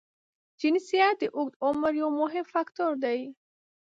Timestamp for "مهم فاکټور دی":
2.21-3.19